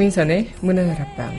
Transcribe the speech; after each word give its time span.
강민선의 0.00 0.48
문화다락방 0.62 1.30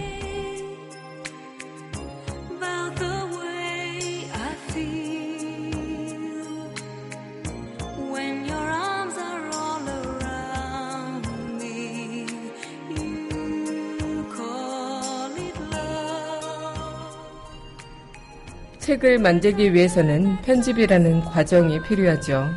책을 18.78 19.18
만들기 19.18 19.74
위해서는 19.74 20.40
편집이라는 20.44 21.22
과정이 21.22 21.82
필요하죠. 21.82 22.48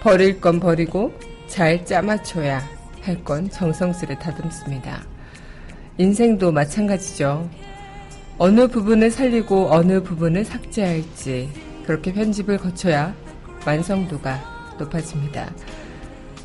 버릴 0.00 0.40
건 0.40 0.58
버리고 0.58 1.12
잘 1.46 1.84
짜맞춰야 1.84 2.73
할 3.04 3.22
건 3.22 3.50
정성스레 3.50 4.18
다듬습니다. 4.18 5.04
인생도 5.98 6.52
마찬가지죠. 6.52 7.48
어느 8.38 8.66
부분을 8.66 9.10
살리고 9.10 9.70
어느 9.70 10.02
부분을 10.02 10.44
삭제할지 10.44 11.50
그렇게 11.86 12.12
편집을 12.12 12.58
거쳐야 12.58 13.14
완성도가 13.66 14.74
높아집니다. 14.78 15.52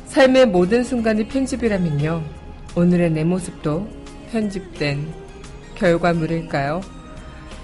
삶의 0.06 0.46
모든 0.46 0.84
순간이 0.84 1.26
편집이라면요. 1.28 2.22
오늘의 2.76 3.10
내 3.10 3.24
모습도 3.24 3.88
편집된 4.30 5.12
결과물일까요? 5.76 6.82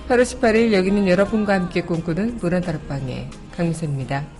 8월 0.08 0.22
18일 0.22 0.72
여기는 0.72 1.06
여러분과 1.06 1.54
함께 1.54 1.82
꿈꾸는 1.82 2.38
문화다락방의 2.40 3.28
강미선입니다. 3.56 4.35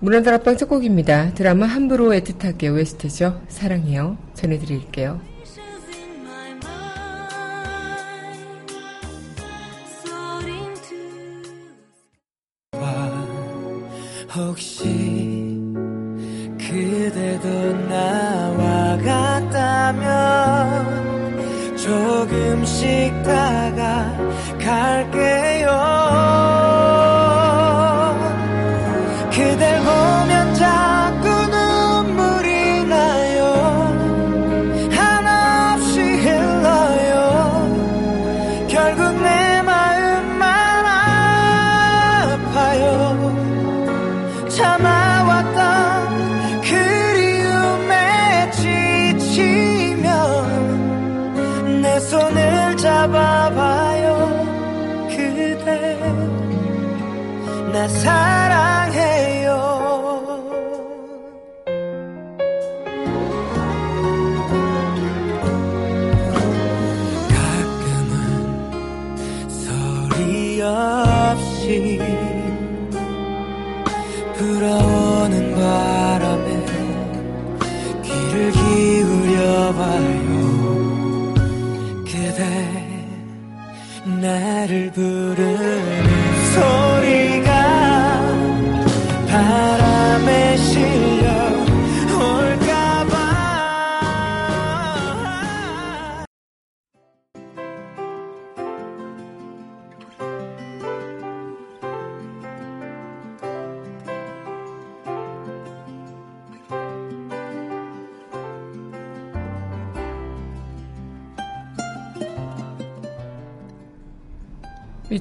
문화다락방 0.00 0.56
첫 0.56 0.68
곡입니다. 0.68 1.34
드라마 1.34 1.66
함부로 1.66 2.10
애틋하게 2.10 2.72
OST죠. 2.72 3.40
사랑해요. 3.48 4.16
전해드릴게요. 4.34 5.20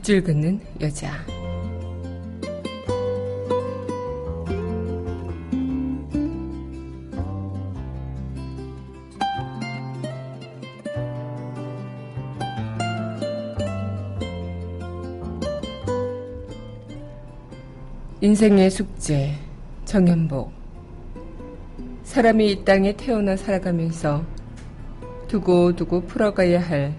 밑줄 0.08 0.24
긋는 0.24 0.62
여자. 0.80 1.12
인생의 18.22 18.72
숙제, 18.72 19.34
정연복. 19.84 20.54
사람이 22.04 22.52
이 22.52 22.64
땅에 22.64 22.96
태어나 22.96 23.36
살아가면서 23.36 24.24
두고두고 25.28 26.06
풀어가야 26.06 26.62
할 26.62 26.96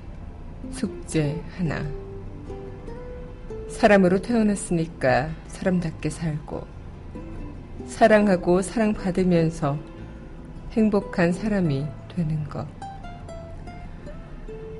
숙제 0.72 1.43
하나. 1.56 2.07
사람으로 3.78 4.20
태어났으니까 4.20 5.30
사람답게 5.46 6.10
살고, 6.10 6.66
사랑하고 7.86 8.60
사랑받으면서 8.60 9.78
행복한 10.72 11.32
사람이 11.32 11.86
되는 12.08 12.48
것. 12.48 12.66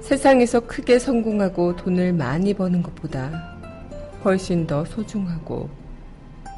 세상에서 0.00 0.67
크게 0.67 0.99
성공하고 0.99 1.77
돈을 1.77 2.12
많이 2.12 2.53
버는 2.55 2.83
것보다 2.83 3.56
훨씬 4.25 4.67
더 4.67 4.85
소중하고 4.85 5.71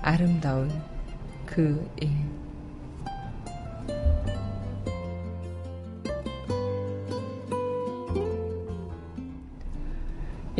아름다운 0.00 0.70
그 1.44 1.86
일. 2.00 2.39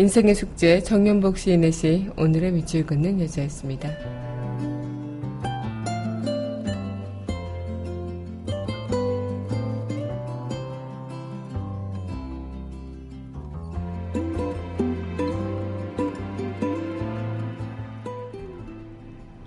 인생의 0.01 0.35
숙제 0.35 0.83
정연복 0.83 1.37
시인의 1.37 1.73
시 1.73 2.09
오늘의 2.17 2.53
밑줄 2.53 2.87
긋는 2.87 3.21
여자였습니다. 3.21 3.91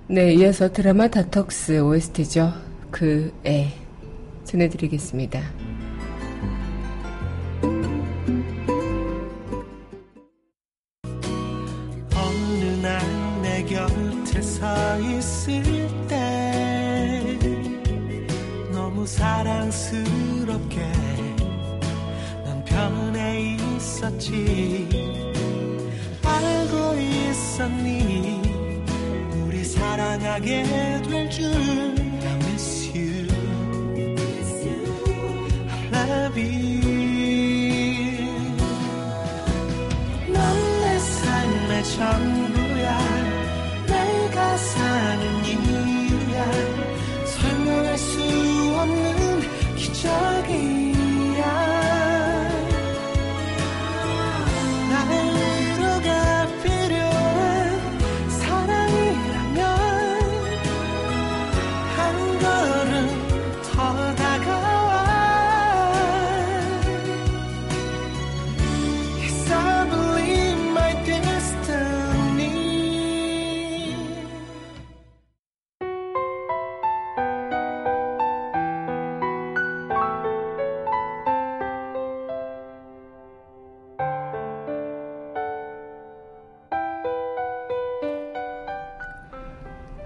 네, 0.06 0.36
이어서 0.36 0.72
드라마 0.72 1.08
다톡스 1.08 1.82
OST죠. 1.82 2.54
그 2.92 3.34
애 3.44 3.74
전해드리겠습니다. 4.44 5.63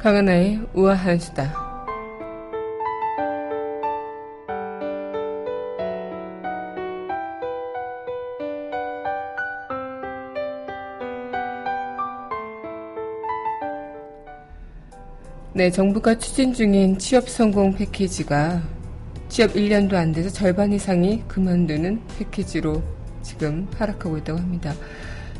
강하나의 0.07 0.61
우아한 0.73 1.19
수다. 1.19 1.53
네, 15.51 15.69
정부가 15.69 16.17
추진 16.17 16.53
중인 16.53 16.97
취업 16.97 17.27
성공 17.27 17.73
패키지가 17.73 18.61
취업 19.27 19.51
1년도 19.55 19.95
안 19.95 20.13
돼서 20.13 20.29
절반 20.29 20.71
이상이 20.71 21.21
그만두는 21.27 22.01
패키지로 22.17 22.81
지금 23.23 23.67
하락하고 23.77 24.17
있다고 24.19 24.39
합니다. 24.39 24.73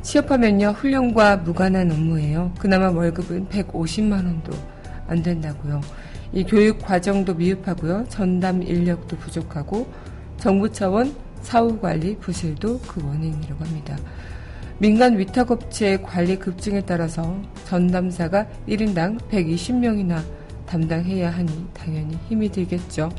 취업하면요, 0.07 0.69
훈련과 0.69 1.36
무관한 1.38 1.92
업무예요. 1.92 2.54
그나마 2.57 2.89
월급은 2.89 3.50
150만 3.50 4.13
원도 4.13 4.54
안 5.06 5.21
된다고요. 5.21 5.81
이 6.31 6.45
교육 6.45 6.80
과정도 6.80 7.33
미흡하고요. 7.33 8.06
전담 8.07 8.63
인력도 8.63 9.18
부족하고 9.18 9.92
정부 10.38 10.71
차원 10.71 11.13
사후 11.42 11.77
관리 11.81 12.15
부실도 12.19 12.80
그 12.88 13.06
원인이라고 13.06 13.65
합니다. 13.65 13.98
민간 14.77 15.18
위탁업체의 15.19 16.01
관리 16.04 16.39
급증에 16.39 16.80
따라서 16.86 17.38
전담사가 17.65 18.48
1인당 18.65 19.19
120명이나 19.30 20.21
담당해야 20.68 21.31
하니 21.31 21.68
당연히 21.74 22.18
힘이 22.30 22.50
들겠죠. 22.50 23.12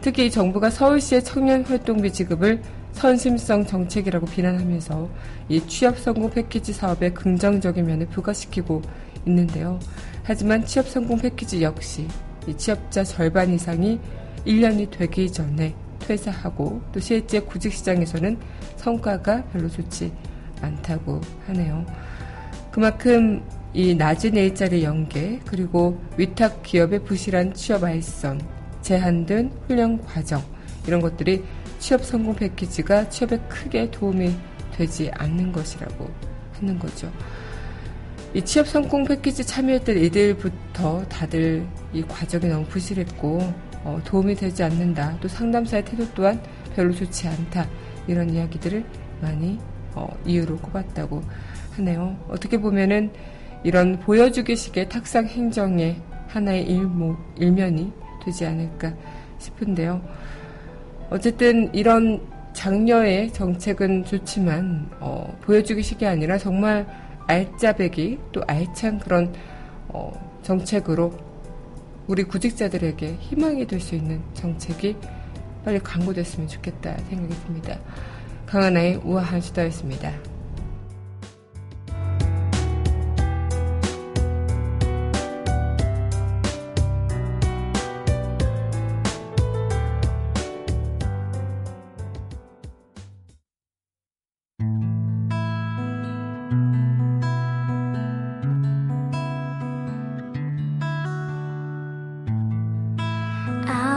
특히 0.00 0.28
정부가 0.28 0.68
서울시의 0.68 1.22
청년 1.22 1.62
활동비 1.62 2.12
지급을 2.12 2.60
선심성 2.94 3.66
정책이라고 3.66 4.26
비난하면서 4.26 5.08
이 5.48 5.60
취업 5.66 5.98
성공 5.98 6.30
패키지 6.30 6.72
사업에 6.72 7.12
긍정적인 7.12 7.84
면을 7.84 8.06
부과시키고 8.06 8.82
있는데요. 9.26 9.78
하지만 10.22 10.64
취업 10.64 10.88
성공 10.88 11.18
패키지 11.18 11.62
역시 11.62 12.08
이 12.46 12.56
취업자 12.56 13.04
절반 13.04 13.52
이상이 13.52 14.00
1년이 14.46 14.90
되기 14.90 15.30
전에 15.30 15.74
퇴사하고 15.98 16.82
또 16.92 17.00
실제 17.00 17.40
구직 17.40 17.72
시장에서는 17.72 18.38
성과가 18.76 19.44
별로 19.46 19.68
좋지 19.68 20.12
않다고 20.60 21.20
하네요. 21.46 21.84
그만큼 22.70 23.42
이 23.72 23.94
낮은 23.94 24.36
일자리 24.36 24.84
연계 24.84 25.40
그리고 25.46 26.00
위탁 26.16 26.62
기업의 26.62 27.00
부실한 27.04 27.54
취업 27.54 27.84
알선, 27.84 28.40
제한된 28.82 29.50
훈련 29.66 30.00
과정 30.02 30.42
이런 30.86 31.00
것들이 31.00 31.42
취업 31.84 32.02
성공 32.02 32.34
패키지가 32.34 33.10
취업에 33.10 33.36
크게 33.46 33.90
도움이 33.90 34.34
되지 34.72 35.10
않는 35.12 35.52
것이라고 35.52 36.10
하는 36.54 36.78
거죠. 36.78 37.12
이 38.32 38.40
취업 38.40 38.66
성공 38.66 39.04
패키지 39.04 39.44
참여했던 39.44 39.98
이들부터 39.98 41.04
다들 41.10 41.66
이 41.92 42.02
과정이 42.02 42.46
너무 42.46 42.64
부실했고 42.64 43.52
어, 43.84 44.00
도움이 44.02 44.34
되지 44.34 44.62
않는다. 44.62 45.18
또 45.20 45.28
상담사의 45.28 45.84
태도 45.84 46.06
또한 46.14 46.42
별로 46.74 46.90
좋지 46.94 47.28
않다. 47.28 47.68
이런 48.06 48.30
이야기들을 48.30 48.82
많이 49.20 49.58
어, 49.94 50.08
이유로 50.24 50.56
꼽았다고 50.56 51.22
하네요. 51.72 52.16
어떻게 52.30 52.58
보면은 52.58 53.12
이런 53.62 54.00
보여주기식의 54.00 54.88
탁상 54.88 55.26
행정의 55.26 56.00
하나의 56.28 56.64
일모, 56.64 57.14
일면이 57.36 57.92
되지 58.24 58.46
않을까 58.46 58.94
싶은데요. 59.38 60.00
어쨌든 61.10 61.72
이런 61.74 62.20
장려의 62.52 63.32
정책은 63.32 64.04
좋지만 64.04 64.88
어, 65.00 65.36
보여주기식이 65.42 66.06
아니라 66.06 66.38
정말 66.38 66.86
알짜배기 67.26 68.18
또 68.32 68.42
알찬 68.46 68.98
그런 69.00 69.32
어, 69.88 70.12
정책으로 70.42 71.12
우리 72.06 72.22
구직자들에게 72.24 73.16
희망이 73.20 73.66
될 73.66 73.80
수 73.80 73.94
있는 73.94 74.22
정책이 74.34 74.96
빨리 75.64 75.78
강구됐으면 75.78 76.48
좋겠다 76.48 76.96
생각이 77.08 77.34
듭니다. 77.46 77.78
강하나의 78.46 78.96
우아한 79.04 79.40
수다였습니다. 79.40 80.33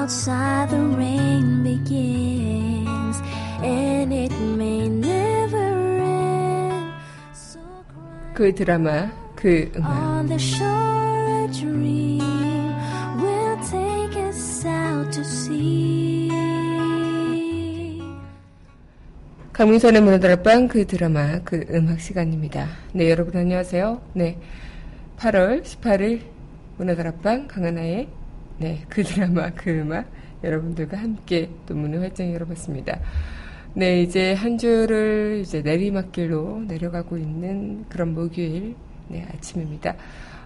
Outside 0.08 0.70
the 0.70 0.80
rain 0.96 1.64
begins, 1.64 3.20
and 3.60 4.14
it 4.14 4.32
may 4.56 4.88
never 4.88 6.00
end. 6.00 6.94
So 7.34 7.60
그 8.34 8.56
드라마, 8.56 9.12
그 9.36 9.70
음악. 9.76 9.92
on 9.92 10.28
the 10.28 10.40
shore, 10.40 11.44
a 11.44 11.52
dream 11.52 12.24
will 13.20 13.58
take 13.68 14.16
us 14.24 14.66
out 14.66 15.12
to 15.12 15.26
sea. 15.26 16.32
강민선의 19.52 20.02
문화다락방 20.02 20.70
그 20.70 20.88
드라마 20.88 21.40
그 21.44 21.66
음악 21.70 22.00
시간입니다. 22.00 22.66
네 22.94 23.10
여러분 23.10 23.36
안녕하세요. 23.36 24.02
네 24.14 24.40
8월 25.18 25.64
18일 25.64 26.22
문화다락방 26.78 27.50
강하나의 27.50 28.08
네 28.60 28.84
그 28.90 29.04
드라마 29.04 29.52
그 29.52 29.70
음악 29.72 30.10
여러분들과 30.44 30.98
함께 30.98 31.50
또 31.66 31.76
문을 31.76 32.02
활짝 32.02 32.32
열어봤습니다. 32.34 33.00
네 33.74 34.02
이제 34.02 34.34
한 34.34 34.58
주를 34.58 35.40
이제 35.44 35.62
내리막길로 35.62 36.64
내려가고 36.68 37.18
있는 37.18 37.86
그런 37.90 38.14
목요일 38.14 38.76
네 39.08 39.26
아침입니다. 39.34 39.96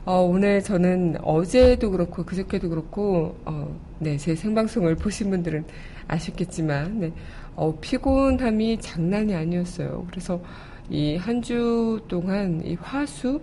어, 0.05 0.21
오늘 0.21 0.63
저는 0.63 1.17
어제도 1.21 1.91
그렇고 1.91 2.25
그저께도 2.25 2.69
그렇고 2.69 3.37
어, 3.45 3.79
네, 3.99 4.17
제 4.17 4.35
생방송을 4.35 4.95
보신 4.95 5.29
분들은 5.29 5.65
아셨겠지만 6.07 6.99
네, 6.99 7.13
어, 7.55 7.77
피곤함이 7.79 8.79
장난이 8.81 9.35
아니었어요. 9.35 10.07
그래서 10.09 10.41
이 10.89 11.17
한 11.17 11.41
주 11.41 12.01
동안 12.09 12.61
이 12.65 12.75
화수 12.75 13.41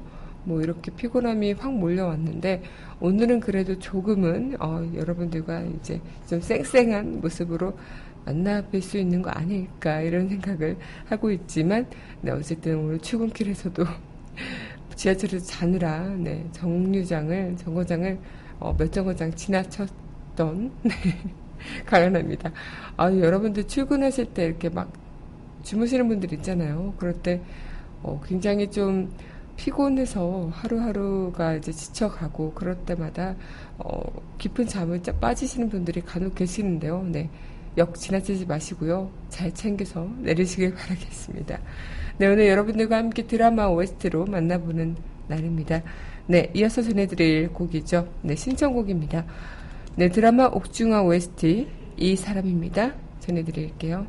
뭐 0.49 0.62
이렇게 0.62 0.90
피곤함이 0.90 1.52
확 1.52 1.75
몰려왔는데 1.75 2.62
오늘은 3.00 3.40
그래도 3.40 3.78
조금은 3.78 4.57
어, 4.59 4.90
여러분들과 4.95 5.61
이제 5.61 6.00
좀 6.26 6.40
쌩쌩한 6.40 7.21
모습으로 7.21 7.76
만나 8.25 8.62
뵐 8.62 8.81
수 8.81 8.97
있는 8.97 9.21
거 9.21 9.28
아닐까 9.28 10.00
이런 10.00 10.26
생각을 10.31 10.78
하고 11.07 11.31
있지만 11.31 11.87
네, 12.23 12.31
어쨌든 12.31 12.78
오늘 12.78 12.99
출근길에서도 12.99 13.85
지하철에서 14.97 15.45
자느라 15.45 16.09
네, 16.17 16.47
정류장을 16.52 17.57
정거장을 17.59 18.19
어, 18.59 18.75
몇 18.75 18.90
정거장 18.90 19.31
지나쳤던 19.35 20.73
네, 20.83 20.95
강연합니다. 21.85 22.50
아, 22.97 23.12
여러분들 23.12 23.69
출근하실 23.69 24.33
때 24.33 24.47
이렇게 24.47 24.71
막 24.71 24.90
주무시는 25.62 26.09
분들 26.09 26.33
있잖아요. 26.33 26.95
그럴 26.97 27.12
때 27.12 27.43
어, 28.02 28.19
굉장히 28.26 28.71
좀 28.71 29.12
피곤해서 29.58 30.50
하루하루가 30.52 31.54
이제 31.56 31.72
지쳐가고 31.72 32.52
그럴 32.54 32.76
때마다 32.86 33.34
어, 33.76 34.00
깊은 34.38 34.66
잠을 34.68 35.02
짜- 35.02 35.12
빠지시는 35.12 35.68
분들이 35.68 36.00
간혹 36.00 36.34
계시는데요. 36.36 37.02
네. 37.10 37.28
역 37.76 37.94
지나치지 37.96 38.46
마시고요. 38.46 39.10
잘 39.28 39.52
챙겨서 39.52 40.08
내리시길 40.20 40.74
바라겠습니다. 40.74 41.58
네, 42.18 42.26
오늘 42.26 42.48
여러분들과 42.48 42.96
함께 42.96 43.26
드라마 43.26 43.66
OST로 43.66 44.24
만나보는 44.26 44.96
날입니다. 45.28 45.82
네, 46.26 46.50
이어서 46.54 46.80
전해드릴 46.82 47.52
곡이죠. 47.52 48.08
네, 48.22 48.34
신청곡입니다. 48.36 49.24
네, 49.96 50.08
드라마 50.08 50.46
옥중화 50.46 51.02
OST 51.02 51.68
이 51.96 52.16
사람입니다. 52.16 52.94
전해드릴게요. 53.20 54.06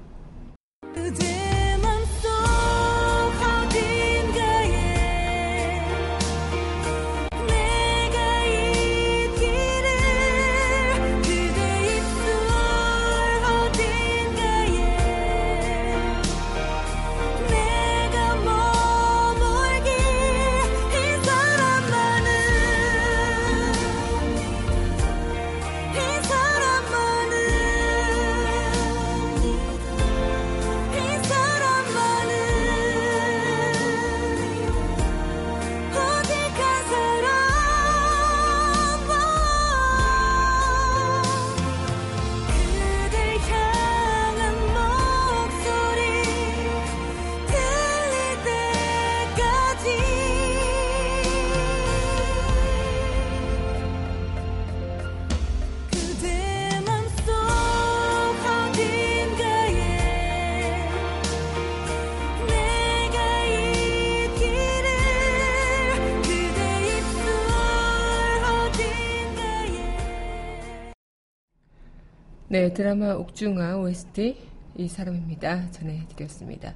네, 72.52 72.74
드라마 72.74 73.14
옥중화 73.14 73.78
OST 73.78 74.36
이 74.76 74.88
사람입니다. 74.88 75.70
전해드렸습니다. 75.70 76.74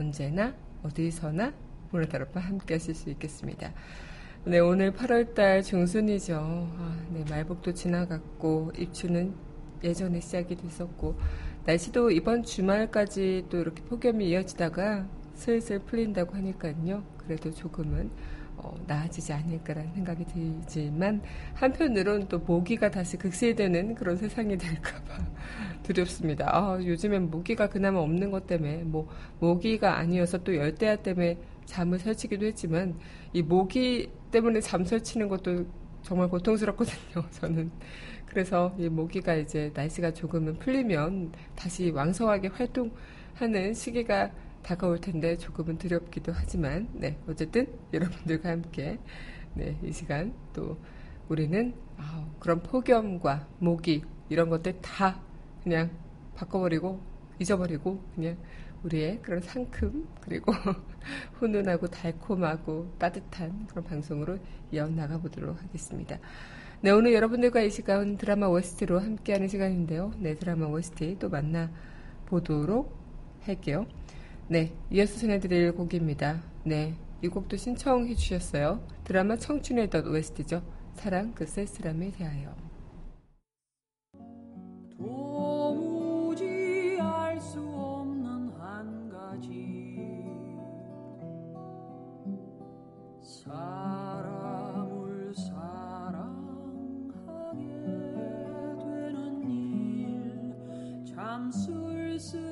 언제나 0.00 0.52
어디서나 0.82 1.54
문화다락방 1.92 2.42
함께하실 2.42 2.92
수 2.92 3.08
있겠습니다. 3.10 3.72
네, 4.46 4.58
오늘 4.58 4.90
8월달 4.90 5.62
중순이죠. 5.62 6.40
아, 6.40 7.06
네, 7.12 7.24
말복도 7.30 7.72
지나갔고, 7.72 8.72
입추는 8.76 9.46
예전에 9.86 10.20
시작이 10.20 10.56
됐었고, 10.56 11.16
날씨도 11.64 12.10
이번 12.10 12.42
주말까지 12.42 13.46
또 13.48 13.58
이렇게 13.58 13.82
폭염이 13.84 14.28
이어지다가 14.28 15.06
슬슬 15.34 15.78
풀린다고 15.80 16.34
하니까요. 16.34 17.02
그래도 17.18 17.50
조금은 17.50 18.10
어, 18.58 18.74
나아지지 18.86 19.32
않을까라는 19.32 19.92
생각이 19.92 20.24
들지만, 20.24 21.22
한편으로는 21.54 22.28
또 22.28 22.38
모기가 22.38 22.90
다시 22.90 23.16
극세되는 23.18 23.94
그런 23.94 24.16
세상이 24.16 24.56
될까봐 24.56 25.18
두렵습니다. 25.84 26.48
아, 26.56 26.78
요즘엔 26.82 27.30
모기가 27.30 27.68
그나마 27.68 28.00
없는 28.00 28.30
것 28.30 28.46
때문에, 28.46 28.78
뭐, 28.84 29.08
모기가 29.40 29.98
아니어서 29.98 30.38
또 30.38 30.56
열대야 30.56 30.96
때문에 30.96 31.38
잠을 31.66 31.98
설치기도 31.98 32.46
했지만, 32.46 32.98
이 33.34 33.42
모기 33.42 34.10
때문에 34.30 34.60
잠 34.60 34.84
설치는 34.84 35.28
것도 35.28 35.66
정말 36.06 36.28
고통스럽거든요, 36.28 37.28
저는. 37.32 37.72
그래서 38.26 38.72
이 38.78 38.88
모기가 38.88 39.34
이제 39.34 39.72
날씨가 39.74 40.14
조금은 40.14 40.58
풀리면 40.60 41.32
다시 41.56 41.90
왕성하게 41.90 42.48
활동하는 42.48 43.74
시기가 43.74 44.30
다가올 44.62 45.00
텐데 45.00 45.36
조금은 45.36 45.78
두렵기도 45.78 46.32
하지만, 46.32 46.88
네, 46.92 47.18
어쨌든 47.28 47.66
여러분들과 47.92 48.50
함께, 48.50 48.98
네, 49.54 49.76
이 49.82 49.90
시간 49.90 50.32
또 50.52 50.78
우리는 51.28 51.74
아우, 51.96 52.24
그런 52.38 52.62
폭염과 52.62 53.48
모기 53.58 54.04
이런 54.28 54.48
것들 54.48 54.80
다 54.80 55.20
그냥 55.64 55.90
바꿔버리고 56.36 57.00
잊어버리고 57.40 58.00
그냥 58.14 58.36
우리의 58.84 59.20
그런 59.22 59.40
상큼 59.40 60.06
그리고 60.20 60.52
훈훈하고 61.34 61.86
달콤하고 61.88 62.94
따뜻한 62.98 63.66
그런 63.66 63.84
방송으로 63.84 64.38
이어나가 64.70 65.18
보도록 65.18 65.62
하겠습니다. 65.62 66.18
네, 66.82 66.90
오늘 66.90 67.14
여러분들과 67.14 67.62
이 67.62 67.70
시간 67.70 68.16
드라마 68.16 68.46
OST로 68.48 68.98
함께하는 68.98 69.48
시간인데요. 69.48 70.12
네, 70.18 70.34
드라마 70.34 70.66
OST 70.66 71.16
또 71.18 71.28
만나 71.28 71.70
보도록 72.26 72.96
할게요. 73.42 73.86
네, 74.48 74.72
이어서 74.90 75.18
전해드릴 75.18 75.72
곡입니다. 75.72 76.42
네, 76.64 76.94
이 77.22 77.28
곡도 77.28 77.56
신청해 77.56 78.14
주셨어요. 78.14 78.86
드라마 79.04 79.36
청춘의 79.36 79.90
덧 79.90 80.06
OST죠. 80.06 80.62
사랑 80.94 81.32
그 81.34 81.46
쓸쓸함에 81.46 82.12
대하여. 82.12 82.54
도 84.98 85.35
사람을 93.46 95.32
사랑하게 95.34 96.32
되는 98.82 99.42
일. 99.44 101.04
참 101.04 101.50
쓸쓸 101.52 102.45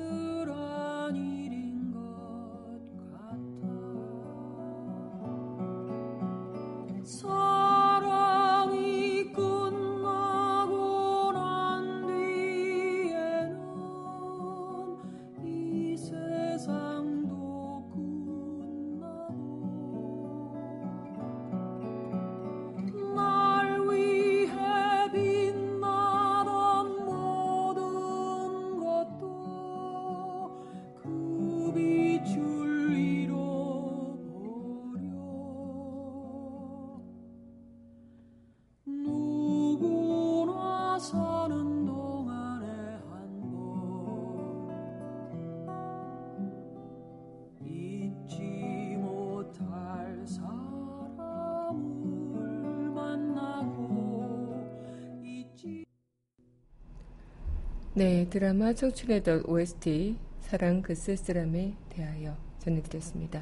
네, 57.97 58.27
드라마 58.29 58.73
청춘의 58.73 59.23
덫 59.23 59.47
OST 59.47 60.17
사랑 60.41 60.81
그 60.81 60.93
쓸쓸함에 60.93 61.75
대하여 61.87 62.35
전해드렸습니다. 62.59 63.41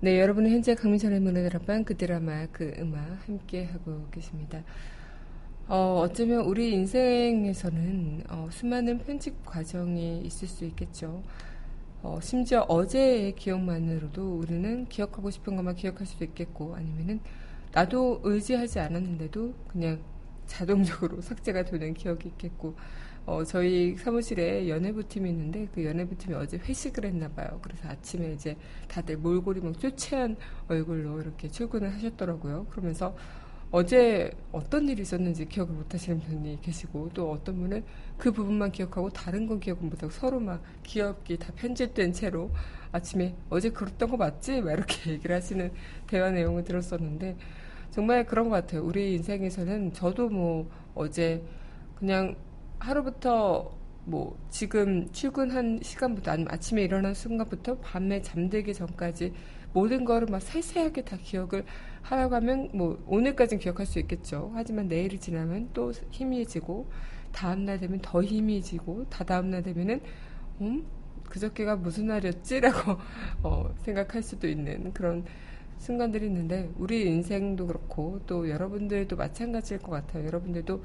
네, 0.00 0.18
여러분은 0.18 0.50
현재 0.50 0.74
강민선의 0.74 1.20
문화드라방 1.20 1.84
그 1.84 1.94
드라마 1.94 2.46
그 2.46 2.72
음악 2.78 3.28
함께 3.28 3.64
하고 3.66 4.06
계십니다. 4.10 4.64
어, 5.66 6.00
어쩌면 6.02 6.46
우리 6.46 6.72
인생에서는 6.72 8.24
어, 8.30 8.48
수많은 8.50 9.00
편집 9.00 9.44
과정이 9.44 10.22
있을 10.22 10.48
수 10.48 10.64
있겠죠. 10.64 11.22
어, 12.02 12.18
심지어 12.22 12.62
어제의 12.62 13.34
기억만으로도 13.34 14.38
우리는 14.38 14.86
기억하고 14.88 15.28
싶은 15.28 15.56
것만 15.56 15.74
기억할 15.74 16.06
수도 16.06 16.24
있겠고 16.24 16.74
아니면은 16.74 17.20
나도 17.72 18.22
의지하지 18.24 18.80
않았는데도 18.80 19.52
그냥 19.68 20.00
자동적으로 20.46 21.20
삭제가 21.22 21.66
되는 21.66 21.92
기억이 21.92 22.28
있겠고 22.28 22.74
어, 23.28 23.44
저희 23.44 23.94
사무실에 23.94 24.70
연예부 24.70 25.06
팀이 25.06 25.28
있는데 25.28 25.68
그 25.74 25.84
연예부 25.84 26.16
팀이 26.16 26.34
어제 26.34 26.56
회식을 26.56 27.04
했나 27.04 27.28
봐요. 27.28 27.58
그래서 27.60 27.86
아침에 27.86 28.32
이제 28.32 28.56
다들 28.88 29.18
몰골이 29.18 29.60
막 29.60 29.78
쪼채한 29.78 30.34
얼굴로 30.66 31.20
이렇게 31.20 31.46
출근을 31.46 31.92
하셨더라고요. 31.92 32.64
그러면서 32.70 33.14
어제 33.70 34.30
어떤 34.50 34.88
일이 34.88 35.02
있었는지 35.02 35.44
기억을 35.44 35.74
못 35.74 35.92
하시는 35.92 36.18
분이 36.20 36.62
계시고 36.62 37.10
또 37.12 37.30
어떤 37.30 37.58
분은 37.60 37.84
그 38.16 38.32
부분만 38.32 38.72
기억하고 38.72 39.10
다른 39.10 39.46
건 39.46 39.60
기억을 39.60 39.82
못 39.82 40.02
하고 40.02 40.10
서로 40.10 40.40
막 40.40 40.62
기억이 40.82 41.36
다 41.36 41.52
편집된 41.54 42.14
채로 42.14 42.50
아침에 42.92 43.34
어제 43.50 43.68
그랬던 43.68 44.08
거 44.08 44.16
맞지? 44.16 44.62
막 44.62 44.72
이렇게 44.72 45.12
얘기를 45.12 45.36
하시는 45.36 45.70
대화 46.06 46.30
내용을 46.30 46.64
들었었는데 46.64 47.36
정말 47.90 48.24
그런 48.24 48.48
것 48.48 48.54
같아요. 48.54 48.82
우리 48.84 49.12
인생에서는 49.16 49.92
저도 49.92 50.30
뭐 50.30 50.70
어제 50.94 51.42
그냥 51.98 52.34
하루부터 52.78 53.76
뭐 54.04 54.38
지금 54.48 55.10
출근한 55.12 55.80
시간부터 55.82 56.30
아니면 56.30 56.52
아침에 56.52 56.82
일어난 56.82 57.12
순간부터 57.12 57.78
밤에 57.78 58.22
잠들기 58.22 58.72
전까지 58.72 59.34
모든 59.72 60.04
거를 60.04 60.28
막 60.30 60.40
세세하게 60.40 61.02
다 61.02 61.18
기억을 61.22 61.64
하라고 62.02 62.34
하면 62.36 62.70
뭐 62.72 63.02
오늘까지는 63.06 63.60
기억할 63.60 63.84
수 63.84 63.98
있겠죠. 63.98 64.50
하지만 64.54 64.88
내일이 64.88 65.18
지나면 65.18 65.70
또 65.74 65.92
힘이 66.10 66.46
지고 66.46 66.90
다음날 67.32 67.78
되면 67.78 68.00
더 68.00 68.22
힘이 68.22 68.62
지고 68.62 69.04
다다음날 69.10 69.62
되면은 69.62 70.00
음 70.62 70.86
그저께가 71.28 71.76
무슨 71.76 72.06
날이었지라고 72.06 72.96
어, 73.44 73.74
생각할 73.76 74.22
수도 74.22 74.48
있는 74.48 74.92
그런 74.94 75.24
순간들이 75.76 76.26
있는데 76.26 76.70
우리 76.76 77.06
인생도 77.06 77.66
그렇고 77.66 78.20
또 78.26 78.48
여러분들도 78.48 79.14
마찬가지일 79.16 79.80
것 79.80 79.90
같아요. 79.90 80.24
여러분들도 80.26 80.82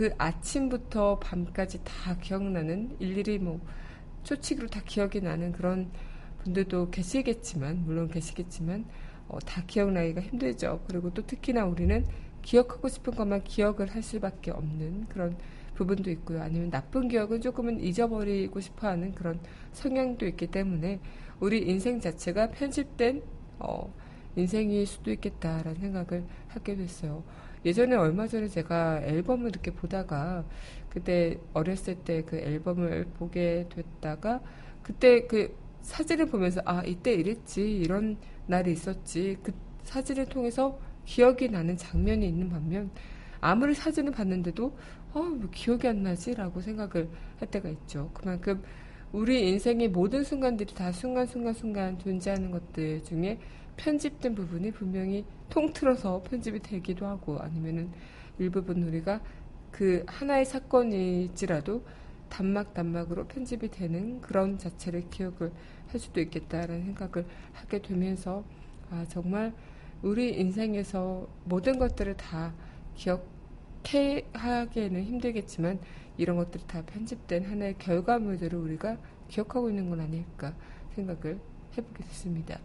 그 0.00 0.14
아침부터 0.16 1.18
밤까지 1.18 1.84
다 1.84 2.16
기억나는 2.16 2.96
일일이 3.00 3.38
뭐 3.38 3.60
초치기로 4.22 4.68
다 4.68 4.80
기억이 4.82 5.20
나는 5.20 5.52
그런 5.52 5.90
분들도 6.42 6.88
계시겠지만 6.88 7.84
물론 7.84 8.08
계시겠지만 8.08 8.86
어, 9.28 9.38
다 9.40 9.62
기억나기가 9.66 10.22
힘들죠. 10.22 10.84
그리고 10.88 11.12
또 11.12 11.26
특히나 11.26 11.66
우리는 11.66 12.06
기억하고 12.40 12.88
싶은 12.88 13.14
것만 13.14 13.44
기억을 13.44 13.94
할 13.94 14.02
수밖에 14.02 14.52
없는 14.52 15.04
그런 15.10 15.36
부분도 15.74 16.10
있고요. 16.12 16.40
아니면 16.40 16.70
나쁜 16.70 17.06
기억은 17.06 17.42
조금은 17.42 17.80
잊어버리고 17.80 18.58
싶어 18.58 18.88
하는 18.88 19.14
그런 19.14 19.38
성향도 19.72 20.26
있기 20.28 20.46
때문에 20.46 20.98
우리 21.40 21.58
인생 21.58 22.00
자체가 22.00 22.52
편집된 22.52 23.22
어, 23.58 23.92
인생일 24.34 24.86
수도 24.86 25.10
있겠다라는 25.10 25.78
생각을 25.78 26.24
하게 26.48 26.76
됐어요. 26.76 27.22
예전에 27.64 27.94
얼마 27.96 28.26
전에 28.26 28.48
제가 28.48 29.02
앨범을 29.02 29.48
이렇게 29.50 29.70
보다가 29.70 30.44
그때 30.88 31.38
어렸을 31.52 31.96
때 31.96 32.22
그 32.22 32.36
앨범을 32.36 33.06
보게 33.18 33.66
됐다가 33.68 34.40
그때 34.82 35.26
그 35.26 35.54
사진을 35.82 36.26
보면서 36.26 36.60
아 36.64 36.82
이때 36.84 37.12
이랬지 37.12 37.78
이런 37.78 38.16
날이 38.46 38.72
있었지 38.72 39.36
그 39.42 39.52
사진을 39.84 40.26
통해서 40.26 40.78
기억이 41.04 41.48
나는 41.48 41.76
장면이 41.76 42.26
있는 42.26 42.48
반면 42.48 42.90
아무리 43.40 43.74
사진을 43.74 44.12
봤는데도 44.12 44.76
어뭐 45.14 45.48
기억이 45.52 45.88
안 45.88 46.02
나지라고 46.02 46.60
생각을 46.60 47.08
할 47.38 47.50
때가 47.50 47.68
있죠. 47.70 48.10
그만큼 48.14 48.62
우리 49.12 49.48
인생의 49.48 49.88
모든 49.88 50.22
순간들이 50.22 50.74
다 50.74 50.92
순간순간 50.92 51.54
순간 51.54 51.98
존재하는 51.98 52.50
것들 52.50 53.02
중에 53.02 53.38
편집된 53.80 54.34
부분이 54.34 54.72
분명히 54.72 55.24
통틀어서 55.48 56.22
편집이 56.22 56.60
되기도 56.60 57.06
하고 57.06 57.38
아니면은 57.38 57.90
일부분 58.38 58.82
우리가 58.82 59.20
그 59.70 60.04
하나의 60.06 60.44
사건일지라도 60.44 61.82
단막 62.28 62.74
단막으로 62.74 63.26
편집이 63.26 63.70
되는 63.70 64.20
그런 64.20 64.58
자체를 64.58 65.08
기억을 65.10 65.52
할 65.88 65.98
수도 65.98 66.20
있겠다라는 66.20 66.84
생각을 66.84 67.26
하게 67.52 67.80
되면서 67.80 68.44
아 68.90 69.04
정말 69.08 69.52
우리 70.02 70.38
인생에서 70.38 71.26
모든 71.44 71.78
것들을 71.78 72.16
다 72.16 72.54
기억해 72.94 74.26
하기에는 74.32 75.04
힘들겠지만 75.04 75.80
이런 76.18 76.36
것들이 76.36 76.64
다 76.66 76.82
편집된 76.84 77.44
하나의 77.44 77.78
결과물들을 77.78 78.58
우리가 78.58 78.98
기억하고 79.28 79.70
있는 79.70 79.88
건 79.88 80.00
아닐까 80.00 80.54
생각을 80.94 81.40
해보게 81.76 82.04
됐습니다. 82.04 82.60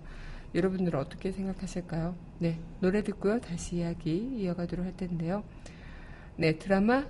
여러분들은 0.56 0.98
어떻게 0.98 1.34
생각하실까요? 1.34 2.16
네, 2.40 2.58
노래 2.80 3.04
듣고요. 3.04 3.42
다시 3.42 3.76
이야기 3.76 4.16
이어가도록 4.16 4.86
할 4.86 4.96
텐데요. 4.96 5.44
네, 6.38 6.58
드라마 6.58 7.06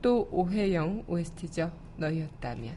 또 0.00 0.28
오해영 0.30 1.04
OST죠. 1.08 1.72
너였다면. 1.96 2.76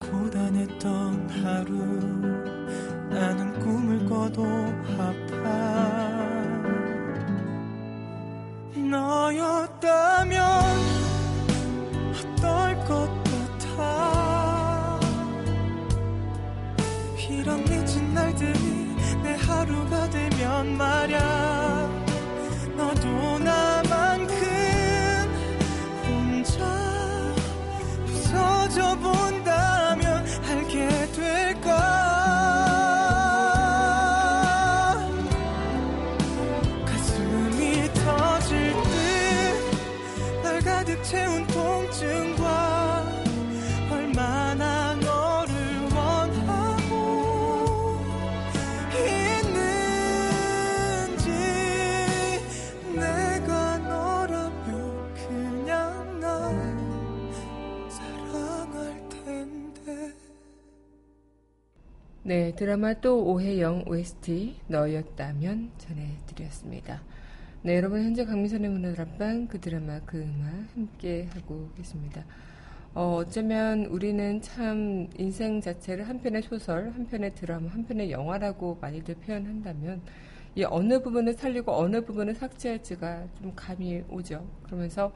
고단했던 0.00 1.28
하루 1.30 1.74
나는 3.10 3.58
꿈을 3.60 4.06
꿔도 4.06 4.44
아파 4.98 6.16
너였다면 8.74 10.40
어떨 12.10 12.84
것 12.86 13.25
이런 17.46 17.62
늦은 17.64 18.12
날들이 18.12 18.96
내 19.22 19.36
하루가 19.36 20.10
되면 20.10 20.76
말야. 20.76 21.88
너도 22.76 23.38
나만큼 23.38 24.34
혼자 26.04 26.58
부서져 28.04 28.96
본다면 28.96 30.26
알게 30.48 30.88
될까 31.12 31.70
가슴이 36.84 37.92
터질 37.94 38.72
듯 38.72 38.96
날 40.42 40.60
가득 40.62 41.00
채운 41.04 41.35
네, 62.26 62.52
드라마 62.56 62.92
또 62.94 63.24
오해영 63.24 63.84
OST 63.86 64.56
너였다면 64.66 65.70
전해드렸습니다. 65.78 67.00
네, 67.62 67.76
여러분 67.76 68.02
현재 68.02 68.24
강민선의 68.24 68.68
문화드랍방 68.68 69.46
그 69.46 69.60
드라마 69.60 70.00
그 70.00 70.18
음악 70.18 70.50
함께 70.74 71.28
하고 71.32 71.70
계십니다. 71.76 72.24
어, 72.94 73.18
어쩌면 73.20 73.84
우리는 73.84 74.42
참 74.42 75.08
인생 75.16 75.60
자체를 75.60 76.08
한 76.08 76.20
편의 76.20 76.42
소설, 76.42 76.90
한 76.90 77.06
편의 77.06 77.32
드라마, 77.36 77.68
한 77.68 77.86
편의 77.86 78.10
영화라고 78.10 78.78
많이들 78.80 79.14
표현한다면 79.24 80.02
이 80.56 80.64
어느 80.64 81.00
부분을 81.00 81.34
살리고 81.34 81.78
어느 81.78 82.04
부분을 82.04 82.34
삭제할지가 82.34 83.28
좀 83.40 83.52
감이 83.54 84.02
오죠. 84.08 84.44
그러면서 84.64 85.12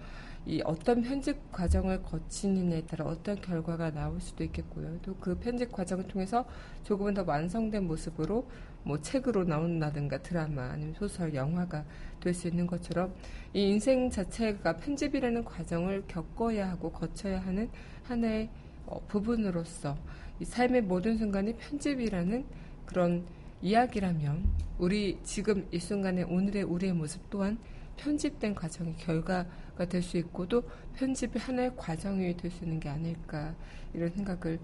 이 0.46 0.62
어떤 0.64 1.03
편집 1.03 1.53
과정을 1.53 2.03
거치느냐에 2.03 2.83
따라 2.87 3.05
어떤 3.05 3.40
결과가 3.40 3.92
나올 3.92 4.20
수도 4.20 4.42
있겠고요. 4.44 4.98
또 5.03 5.14
그 5.20 5.38
편집 5.38 5.70
과정을 5.70 6.09
통해서 6.09 6.46
조금은 6.85 7.14
더 7.14 7.24
완성된 7.26 7.87
모습으로 7.87 8.48
뭐 8.83 9.00
책으로 9.00 9.44
나온다든가 9.44 10.22
드라마 10.22 10.70
아니면 10.70 10.94
소설, 10.94 11.35
영화가 11.35 11.85
될 12.20 12.33
수 12.35 12.48
있는 12.48 12.66
것처럼 12.66 13.14
이 13.53 13.68
인생 13.68 14.09
자체가 14.11 14.76
편집이라는 14.79 15.44
과정을 15.44 16.05
겪어야 16.09 16.70
하고 16.70 16.90
거쳐야 16.90 17.40
하는 17.40 17.68
하나의 18.05 18.48
어, 18.87 19.00
부분으로서 19.09 19.96
이 20.40 20.44
삶의 20.44 20.83
모든 20.83 21.18
순간이 21.18 21.55
편집이라는 21.57 22.44
그런 22.87 23.24
이야기라면 23.62 24.44
우리 24.79 25.18
지금 25.22 25.66
이 25.70 25.79
순간의 25.79 26.24
오늘의 26.24 26.62
우리의 26.62 26.94
모습 26.94 27.29
또한 27.29 27.59
편집된 27.98 28.55
과정의 28.55 28.96
결과가 28.96 29.46
될 29.86 30.02
수 30.02 30.16
있고 30.18 30.46
또 30.48 30.62
편집이 30.94 31.38
하나의 31.38 31.72
과정이 31.76 32.36
될 32.36 32.50
수 32.50 32.64
있는 32.64 32.80
게 32.80 32.88
아닐까 32.88 33.54
이런 33.94 34.10
생각을 34.10 34.58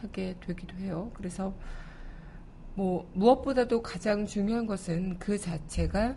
하게 0.00 0.36
되기도 0.40 0.76
해요. 0.78 1.10
그래서 1.14 1.54
뭐 2.74 3.08
무엇보다도 3.14 3.82
가장 3.82 4.26
중요한 4.26 4.66
것은 4.66 5.18
그 5.18 5.38
자체가 5.38 6.16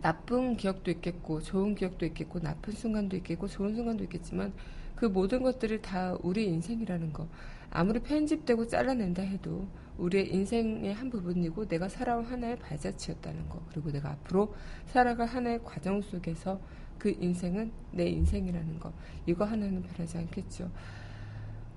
나쁜 0.00 0.56
기억도 0.56 0.90
있겠고 0.90 1.40
좋은 1.40 1.74
기억도 1.74 2.04
있겠고 2.06 2.40
나쁜 2.40 2.74
순간도 2.74 3.16
있겠고 3.16 3.48
좋은 3.48 3.74
순간도 3.74 4.04
있겠지만 4.04 4.52
그 4.94 5.06
모든 5.06 5.42
것들이 5.42 5.80
다 5.82 6.16
우리 6.22 6.46
인생이라는 6.46 7.12
거 7.12 7.28
아무리 7.70 8.00
편집되고 8.00 8.68
잘라낸다 8.68 9.22
해도 9.22 9.66
우리의 9.98 10.32
인생의 10.32 10.92
한 10.94 11.10
부분이고 11.10 11.66
내가 11.66 11.88
살아온 11.88 12.24
하나의 12.24 12.58
발자취였다는 12.58 13.48
거 13.48 13.62
그리고 13.70 13.90
내가 13.90 14.10
앞으로 14.10 14.54
살아갈 14.86 15.26
하나의 15.26 15.64
과정 15.64 16.00
속에서 16.02 16.60
그 17.04 17.14
인생은 17.20 17.70
내 17.92 18.06
인생이라는 18.06 18.80
거. 18.80 18.90
이거 19.26 19.44
하나는 19.44 19.82
변하지 19.82 20.16
않겠죠. 20.16 20.70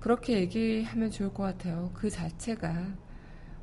그렇게 0.00 0.38
얘기하면 0.40 1.10
좋을 1.10 1.34
것 1.34 1.42
같아요. 1.42 1.90
그 1.92 2.08
자체가 2.08 2.96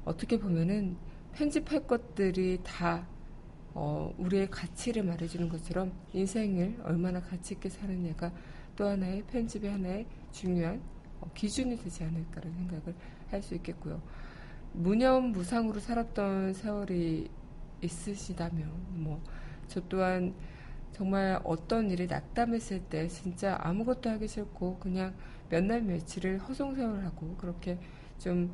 어떻게 0.03 0.37
보면은 0.37 0.95
편집할 1.33 1.87
것들이 1.87 2.59
다 2.63 3.07
어, 3.73 4.13
우리의 4.19 4.51
가치를 4.51 5.01
말해주는 5.05 5.49
것처럼 5.49 5.91
인생을 6.13 6.81
얼마나 6.83 7.19
가치 7.19 7.55
있게 7.55 7.69
사느냐가 7.69 8.31
또 8.75 8.87
하나의 8.87 9.23
편집의 9.23 9.71
하나의 9.71 10.05
중요한 10.31 10.79
어, 11.19 11.31
기준이 11.33 11.77
되지 11.77 12.03
않을까라는 12.03 12.55
생각을 12.57 12.93
할 13.31 13.41
수 13.41 13.55
있겠고요. 13.55 14.03
무념무상으로 14.73 15.79
살았던 15.79 16.53
세월이 16.53 17.27
있으시다면 17.81 18.69
뭐 19.03 19.19
저 19.67 19.81
또한 19.89 20.33
정말 20.95 21.41
어떤 21.43 21.91
일이 21.91 22.07
낙담했을 22.07 22.79
때 22.83 23.09
진짜 23.09 23.57
아무것도 23.61 24.09
하기 24.11 24.29
싫고 24.29 24.79
그냥 24.79 25.13
몇 25.49 25.61
날 25.65 25.81
며칠을 25.81 26.39
허송세월하고 26.39 27.35
그렇게 27.35 27.77
좀 28.17 28.53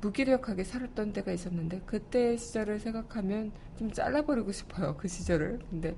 무기력하게 0.00 0.62
살았던 0.62 1.12
때가 1.12 1.32
있었는데 1.32 1.82
그때 1.84 2.36
시절을 2.36 2.78
생각하면 2.78 3.50
좀 3.76 3.90
잘라버리고 3.90 4.52
싶어요 4.52 4.96
그 4.96 5.08
시절을. 5.08 5.58
근데 5.68 5.96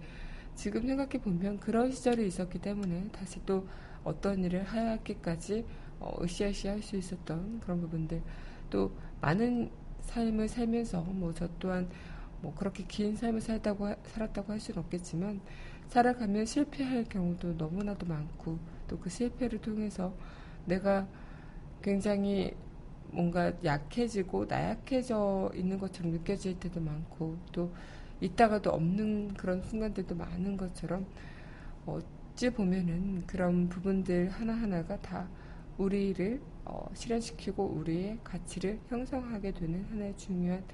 지금 0.55 0.87
생각해 0.87 1.21
보면 1.23 1.61
그런 1.61 1.93
시절이 1.93 2.27
있었기 2.27 2.59
때문에 2.61 3.09
다시 3.13 3.45
또 3.45 3.69
어떤 4.05 4.43
일을 4.45 4.63
하얗게까지 4.65 5.67
어, 6.01 6.17
으쌰으쌰 6.23 6.71
할 6.71 6.83
수 6.83 6.97
있었던 6.97 7.61
그런 7.61 7.83
부분들. 7.83 8.23
또 8.71 8.93
많은 9.21 9.71
삶을 10.01 10.49
살면서 10.49 11.03
뭐 11.03 11.35
저 11.35 11.47
또한 11.59 11.87
뭐 12.43 12.55
그렇게 12.55 12.85
긴 12.87 13.17
삶을 13.17 13.41
살다고 13.41 13.87
하- 13.87 13.97
살았다고 14.05 14.53
할 14.53 14.61
수는 14.61 14.81
없겠지만 14.81 15.41
살아가면 15.89 16.47
실패할 16.47 17.05
경우도 17.05 17.55
너무나도 17.55 18.07
많고 18.07 18.59
또 18.89 18.99
그 19.01 19.11
실패를 19.11 19.61
통해서 19.61 20.15
내가 20.67 21.07
굉장히 21.83 22.55
뭔가 23.11 23.53
약해지고 23.65 24.47
나약해져 24.47 25.51
있는 25.55 25.79
것처럼 25.79 26.13
느껴질 26.13 26.59
때도 26.61 26.81
많고 26.81 27.39
또 27.53 27.73
있다가도 28.21 28.71
없는 28.71 29.35
그런 29.35 29.63
순간들도 29.63 30.15
많은 30.17 30.57
것처럼 30.57 31.07
어찌 31.87 32.51
보면은 32.51 33.25
그런 33.27 33.69
부분들 33.69 34.31
하나하나가 34.31 35.01
다 35.01 35.29
우리를 35.79 36.41
어, 36.65 36.89
실현시키고 36.95 37.65
우리의 37.65 38.19
가치를 38.25 38.81
형성하게 38.89 39.53
되는 39.53 39.85
하나의 39.91 40.17
중요한 40.17 40.65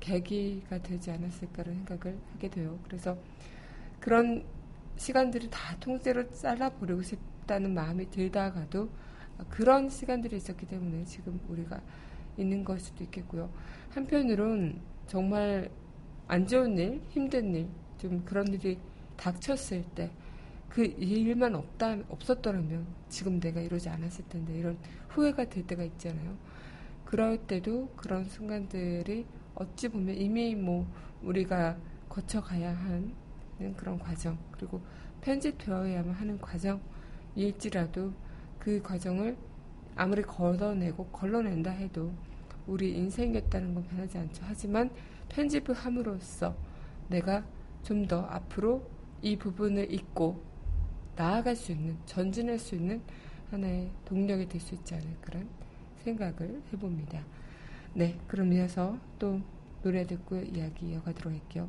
계기가 0.00 0.82
되지 0.82 1.10
않았을까라는 1.10 1.84
생각을 1.84 2.18
하게 2.32 2.48
돼요. 2.48 2.78
그래서 2.84 3.16
그런 4.00 4.44
시간들을 4.96 5.50
다 5.50 5.76
통째로 5.78 6.30
잘라버리고 6.32 7.02
싶다는 7.02 7.74
마음이 7.74 8.10
들다가도 8.10 8.90
그런 9.48 9.88
시간들이 9.88 10.36
있었기 10.36 10.66
때문에 10.66 11.04
지금 11.04 11.38
우리가 11.48 11.80
있는 12.36 12.64
걸 12.64 12.80
수도 12.80 13.04
있겠고요. 13.04 13.50
한편으론 13.90 14.80
정말 15.06 15.70
안 16.28 16.46
좋은 16.46 16.76
일, 16.78 17.00
힘든 17.08 17.54
일, 17.54 17.68
좀 17.98 18.24
그런 18.24 18.48
일이 18.48 18.78
닥쳤을 19.16 19.84
때 19.94 20.10
그 20.70 20.84
일만 20.84 21.56
없다, 21.56 21.98
없었더라면 22.08 22.86
지금 23.08 23.40
내가 23.40 23.60
이러지 23.60 23.88
않았을 23.88 24.24
텐데 24.28 24.56
이런 24.56 24.78
후회가 25.08 25.46
될 25.46 25.66
때가 25.66 25.82
있잖아요. 25.82 26.36
그럴 27.04 27.38
때도 27.38 27.88
그런 27.96 28.24
순간들이 28.24 29.26
어찌 29.60 29.88
보면 29.88 30.16
이미 30.16 30.54
뭐 30.54 30.90
우리가 31.22 31.76
거쳐가야 32.08 32.74
하는 32.74 33.14
그런 33.76 33.98
과정 33.98 34.38
그리고 34.52 34.80
편집되어야만 35.20 36.14
하는 36.14 36.40
과정일지라도 36.40 38.12
그 38.58 38.80
과정을 38.80 39.36
아무리 39.96 40.22
걷어내고 40.22 41.08
걸러낸다 41.08 41.70
해도 41.72 42.10
우리 42.66 42.96
인생이었다는 42.96 43.74
건 43.74 43.84
변하지 43.84 44.16
않죠. 44.16 44.42
하지만 44.46 44.90
편집을 45.28 45.74
함으로써 45.74 46.56
내가 47.08 47.44
좀 47.82 48.06
더 48.06 48.22
앞으로 48.22 48.88
이 49.22 49.36
부분을 49.36 49.92
잊고 49.92 50.42
나아갈 51.16 51.54
수 51.54 51.72
있는, 51.72 51.96
전진할 52.06 52.58
수 52.58 52.74
있는 52.74 53.02
하나의 53.50 53.90
동력이 54.06 54.48
될 54.48 54.60
수 54.60 54.74
있지 54.74 54.94
않을까란 54.94 55.48
생각을 56.04 56.62
해봅니다. 56.72 57.22
네, 57.94 58.18
그럼 58.28 58.52
이어서 58.52 58.98
또 59.18 59.40
노래 59.82 60.06
듣고 60.06 60.36
이야기 60.36 60.90
이어가도록 60.90 61.32
할게요. 61.32 61.68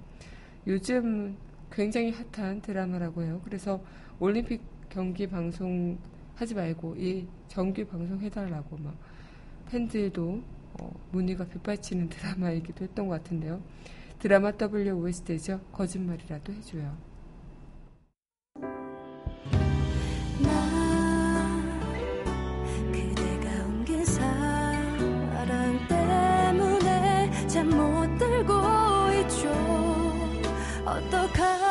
요즘 0.67 1.35
굉장히 1.71 2.11
핫한 2.11 2.61
드라마라고 2.61 3.23
해요. 3.23 3.41
그래서 3.43 3.83
올림픽 4.19 4.61
경기 4.89 5.25
방송 5.25 5.97
하지 6.35 6.53
말고 6.53 6.95
이 6.97 7.25
정규 7.47 7.85
방송 7.85 8.19
해달라고 8.19 8.77
막 8.77 8.95
팬들도 9.69 10.41
어, 10.79 10.93
문의가 11.11 11.45
빗발치는 11.45 12.09
드라마이기도 12.09 12.83
했던 12.83 13.07
것 13.07 13.15
같은데요. 13.15 13.61
드라마 14.19 14.51
W 14.51 15.03
OST죠. 15.03 15.61
거짓말이라도 15.71 16.53
해줘요. 16.53 17.10
어떡하 31.07 31.70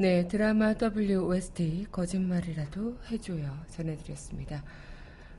네, 0.00 0.26
드라마 0.26 0.72
W 0.72 1.26
OST 1.26 1.88
거짓말이라도 1.92 2.96
해줘요 3.10 3.54
전해드렸습니다. 3.68 4.64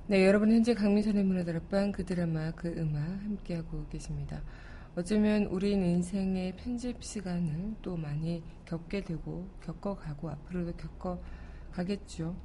네, 0.05 0.23
여러분 0.27 0.51
현재 0.51 0.75
강민선의 0.75 1.23
문화다락방 1.23 1.91
그 1.91 2.05
드라마 2.05 2.51
그 2.51 2.67
음악 2.77 3.01
함께하고 3.23 3.87
계십니다. 3.87 4.39
어쩌면 4.95 5.45
우린 5.45 5.81
인생의 5.81 6.57
편집 6.57 7.03
시간을 7.03 7.77
또 7.81 7.97
많이 7.97 8.43
겪게 8.65 9.03
되고 9.03 9.49
겪어가고 9.65 10.29
앞으로도 10.29 10.73
겪어가겠죠. 10.77 12.35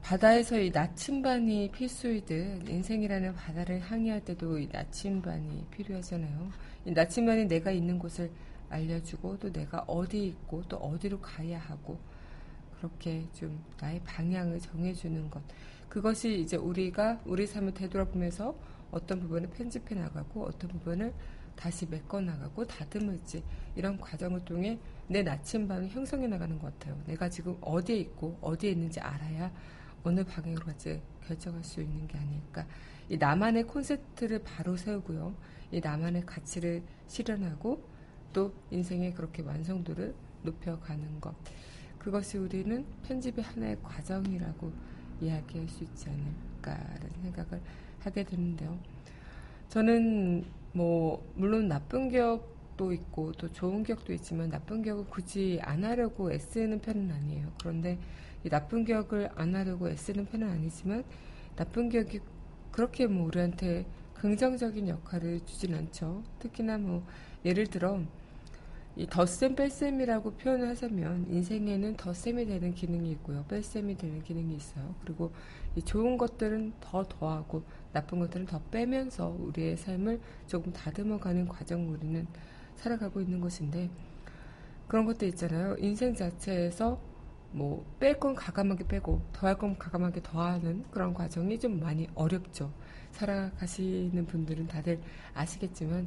바다에서 0.00 0.58
이 0.58 0.70
나침반이 0.70 1.70
필수이듯 1.72 2.66
인생이라는 2.66 3.34
바다를 3.34 3.80
항해할 3.80 4.24
때도 4.24 4.58
이 4.58 4.70
나침반이 4.72 5.66
필요하잖아요. 5.70 6.50
이 6.86 6.92
나침반이 6.92 7.44
내가 7.44 7.72
있는 7.72 7.98
곳을 7.98 8.30
알려주고 8.70 9.38
또 9.38 9.52
내가 9.52 9.80
어디 9.86 10.26
있고 10.26 10.62
또 10.68 10.76
어디로 10.78 11.20
가야 11.20 11.58
하고 11.58 11.98
그렇게 12.78 13.26
좀 13.34 13.62
나의 13.80 14.00
방향을 14.04 14.58
정해주는 14.60 15.28
것. 15.30 15.42
그것이 15.88 16.40
이제 16.40 16.56
우리가 16.56 17.20
우리 17.26 17.46
삶을 17.46 17.74
되돌아보면서 17.74 18.54
어떤 18.90 19.20
부분을 19.20 19.50
편집해 19.50 19.94
나가고 19.94 20.44
어떤 20.44 20.70
부분을 20.70 21.12
다시 21.56 21.86
메꿔 21.86 22.20
나가고 22.20 22.66
다듬을지 22.66 23.42
이런 23.76 24.00
과정을 24.00 24.44
통해 24.44 24.78
내 25.08 25.22
나침반을 25.22 25.88
형성해 25.88 26.26
나가는 26.26 26.58
것 26.58 26.72
같아요. 26.78 26.98
내가 27.06 27.28
지금 27.28 27.56
어디에 27.60 27.96
있고 27.96 28.38
어디에 28.40 28.70
있는지 28.70 29.00
알아야 29.00 29.52
어느 30.02 30.24
방향으로 30.24 30.64
갈지 30.64 31.02
결정할 31.26 31.62
수 31.62 31.82
있는 31.82 32.06
게 32.06 32.16
아닐까. 32.16 32.66
이 33.08 33.18
나만의 33.18 33.64
콘셉트를 33.64 34.42
바로 34.42 34.76
세우고요. 34.76 35.34
이 35.72 35.80
나만의 35.80 36.24
가치를 36.24 36.82
실현하고 37.08 37.89
또 38.32 38.52
인생의 38.70 39.14
그렇게 39.14 39.42
완성도를 39.42 40.14
높여가는 40.42 41.20
것. 41.20 41.34
그것이 41.98 42.38
우리는 42.38 42.84
편집의 43.04 43.44
하나의 43.44 43.76
과정이라고 43.82 44.72
이야기할 45.20 45.68
수 45.68 45.84
있지 45.84 46.08
않을까라는 46.08 47.10
생각을 47.22 47.60
하게 48.00 48.24
되는데요. 48.24 48.78
저는 49.68 50.44
뭐 50.72 51.24
물론 51.34 51.68
나쁜 51.68 52.08
기억도 52.08 52.92
있고 52.92 53.32
또 53.32 53.48
좋은 53.52 53.84
기억도 53.84 54.12
있지만 54.14 54.48
나쁜 54.48 54.82
기억을 54.82 55.04
굳이 55.06 55.58
안 55.62 55.84
하려고 55.84 56.32
애쓰는 56.32 56.80
편은 56.80 57.10
아니에요. 57.10 57.52
그런데 57.60 57.98
이 58.44 58.48
나쁜 58.48 58.84
기억을 58.84 59.28
안 59.34 59.54
하려고 59.54 59.88
애쓰는 59.88 60.26
편은 60.26 60.48
아니지만 60.48 61.04
나쁜 61.56 61.90
기억이 61.90 62.20
그렇게 62.70 63.06
뭐 63.06 63.26
우리한테 63.26 63.84
긍정적인 64.14 64.88
역할을 64.88 65.40
주진 65.44 65.74
않죠. 65.74 66.22
특히나 66.38 66.78
뭐 66.78 67.06
예를 67.44 67.66
들어 67.66 68.00
이 69.00 69.06
덧셈 69.06 69.54
뺄셈이라고 69.56 70.32
표현을 70.32 70.68
하자면 70.68 71.26
인생에는 71.30 71.96
덧셈이 71.96 72.44
되는 72.44 72.74
기능이 72.74 73.10
있고요. 73.12 73.46
뺄셈이 73.48 73.96
되는 73.96 74.22
기능이 74.22 74.54
있어요. 74.54 74.94
그리고 75.02 75.32
이 75.74 75.80
좋은 75.80 76.18
것들은 76.18 76.74
더 76.82 77.02
더하고 77.04 77.62
나쁜 77.92 78.18
것들은 78.18 78.44
더 78.44 78.60
빼면서 78.70 79.34
우리의 79.40 79.78
삶을 79.78 80.20
조금 80.46 80.70
다듬어 80.74 81.18
가는 81.18 81.48
과정을 81.48 81.94
우리는 81.96 82.26
살아가고 82.76 83.22
있는 83.22 83.40
것인데 83.40 83.88
그런 84.86 85.06
것도 85.06 85.24
있잖아요. 85.24 85.76
인생 85.78 86.14
자체에서 86.14 87.00
뭐 87.52 87.82
뺄 87.98 88.20
건 88.20 88.34
과감하게 88.34 88.86
빼고 88.86 89.22
더할 89.32 89.56
건 89.56 89.78
과감하게 89.78 90.20
더하는 90.22 90.84
그런 90.90 91.14
과정이 91.14 91.58
좀 91.58 91.80
많이 91.80 92.06
어렵죠. 92.14 92.70
살아가시는 93.12 94.26
분들은 94.26 94.66
다들 94.68 95.00
아시겠지만 95.32 96.06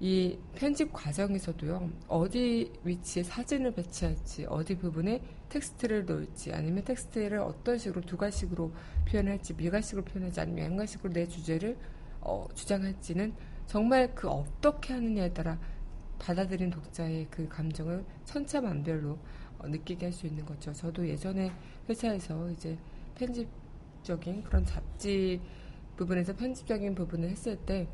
이 0.00 0.38
편집 0.54 0.92
과정에서도요, 0.92 1.90
어디 2.06 2.72
위치에 2.84 3.24
사진을 3.24 3.72
배치할지, 3.72 4.46
어디 4.48 4.76
부분에 4.76 5.20
텍스트를 5.48 6.06
넣을지, 6.06 6.52
아니면 6.52 6.84
텍스트를 6.84 7.38
어떤 7.38 7.78
식으로 7.78 8.02
두괄식으로 8.02 8.70
표현할지, 9.08 9.54
미괄식으로 9.54 10.04
표현할지, 10.04 10.40
아니면 10.40 10.66
양괄식으로 10.66 11.12
내 11.12 11.26
주제를 11.26 11.76
어, 12.20 12.46
주장할지는 12.54 13.32
정말 13.66 14.14
그 14.14 14.28
어떻게 14.28 14.94
하느냐에 14.94 15.32
따라 15.32 15.58
받아들인 16.18 16.70
독자의 16.70 17.26
그 17.30 17.48
감정을 17.48 18.04
천차만별로 18.24 19.18
어, 19.58 19.68
느끼게 19.68 20.06
할 20.06 20.12
수 20.12 20.26
있는 20.26 20.44
거죠. 20.46 20.72
저도 20.72 21.08
예전에 21.08 21.52
회사에서 21.88 22.50
이제 22.50 22.78
편집적인 23.16 24.44
그런 24.44 24.64
잡지 24.64 25.40
부분에서 25.96 26.36
편집적인 26.36 26.94
부분을 26.94 27.30
했을 27.30 27.56
때 27.56 27.88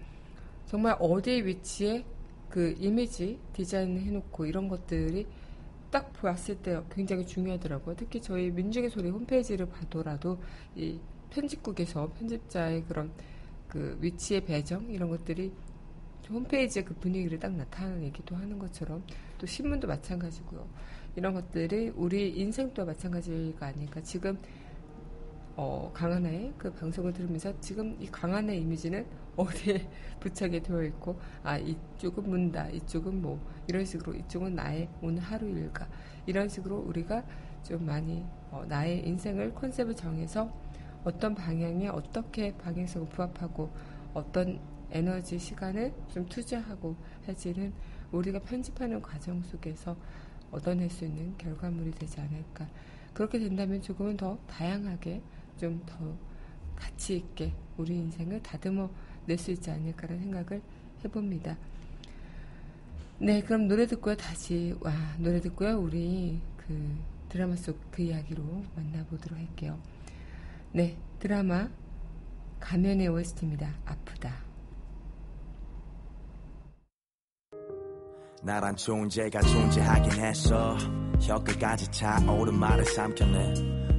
정말 0.67 0.97
어디 0.99 1.45
위치에 1.45 2.05
그 2.49 2.75
이미지 2.79 3.39
디자인을 3.53 4.01
해놓고 4.03 4.47
이런 4.47 4.69
것들이 4.69 5.27
딱 5.91 6.13
보았을 6.13 6.57
때 6.57 6.81
굉장히 6.91 7.27
중요하더라고요. 7.27 7.95
특히 7.97 8.21
저희 8.21 8.51
민중의 8.51 8.91
소리 8.91 9.11
홈페이지를 9.11 9.67
봐더라도 9.67 10.39
이 10.75 10.99
편집국에서 11.31 12.13
편집자의 12.13 12.85
그런 12.85 13.13
그 13.69 13.99
위치의 14.01 14.45
배정 14.45 14.89
이런 14.91 15.11
것들이 15.11 15.53
홈페이지의 16.29 16.85
그 16.85 16.95
분위기를 16.95 17.39
딱 17.39 17.53
나타내기도 17.53 18.35
하는 18.37 18.59
것처럼 18.59 19.03
또 19.39 19.47
신문도 19.47 19.87
마찬가지고요. 19.87 20.67
이런 21.17 21.35
것들이 21.35 21.93
우리 21.95 22.31
인생도 22.39 22.85
마찬가지가 22.85 23.67
아닐까. 23.67 24.01
지금 24.03 24.39
어, 25.57 25.91
강하나의 25.95 26.53
그 26.59 26.73
방송을 26.73 27.13
들으면서 27.13 27.53
지금 27.61 27.97
이 28.01 28.07
강하나의 28.07 28.61
이미지는 28.61 29.07
어디에 29.37 29.89
부착이 30.21 30.63
되어 30.63 30.83
있고, 30.85 31.19
아, 31.43 31.59
이쪽은 31.59 32.29
문다, 32.29 32.69
이쪽은 32.71 33.21
뭐, 33.21 33.41
이런 33.67 33.85
식으로, 33.85 34.15
이쪽은 34.15 34.55
나의 34.55 34.89
오늘 35.03 35.23
하루 35.23 35.49
일과, 35.49 35.89
이런 36.27 36.49
식으로 36.49 36.79
우리가 36.79 37.25
좀 37.63 37.87
많이, 37.87 38.25
어, 38.51 38.65
나의 38.69 39.07
인생을 39.07 39.55
컨셉을 39.55 39.95
정해서 39.95 40.53
어떤 41.05 41.35
방향에 41.35 41.89
어떻게 41.89 42.57
방향성을 42.57 43.09
부합하고, 43.09 43.71
어떤 44.15 44.61
에너지, 44.91 45.39
시간을 45.39 45.93
좀 46.13 46.27
투자하고 46.27 46.97
할지는 47.27 47.73
우리가 48.13 48.39
편집하는 48.41 49.03
과정 49.03 49.43
속에서 49.43 49.97
얻어낼 50.53 50.89
수 50.89 51.05
있는 51.05 51.37
결과물이 51.37 51.91
되지 51.93 52.21
않을까. 52.21 52.69
그렇게 53.13 53.39
된다면 53.39 53.83
조금은 53.83 54.17
더 54.17 54.39
다양하게 54.47 55.21
좀 55.59 55.81
더 55.87 56.17
가치 56.75 57.17
있게 57.17 57.53
우리 57.77 57.97
인생을 57.97 58.43
다듬어 58.43 58.91
낼 59.27 59.39
수 59.39 59.51
있지 59.53 59.71
않을까라는 59.71 60.23
생각을 60.23 60.63
해봅니다. 61.05 61.57
네, 63.19 63.43
그럼 63.43 63.69
노래 63.69 63.87
듣고요. 63.87 64.17
다시, 64.17 64.75
와, 64.81 64.93
노래 65.19 65.41
듣고요. 65.41 65.79
우리 65.81 66.41
그 66.57 66.97
드라마 67.29 67.57
속 67.57 67.79
그 67.91 68.03
이야기로 68.03 68.43
만나보도록 68.77 69.39
할게요. 69.39 69.79
네, 70.73 70.97
드라마 71.21 71.69
가면의 72.61 73.09
OST입니다. 73.09 73.73
아프다. 73.85 74.35
나란 78.43 78.77
존재가 78.77 79.41
존재하긴 79.41 80.13
했어 80.23 80.77
혀끝까지 81.19 81.91
차오른 81.91 82.55
말을 82.59 82.85
삼켰네 82.85 83.55